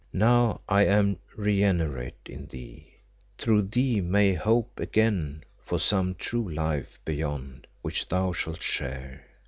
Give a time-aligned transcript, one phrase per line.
[0.13, 2.91] Now I am regenerate in thee
[3.37, 9.27] through thee may hope again for some true life beyond, which thou shalt share.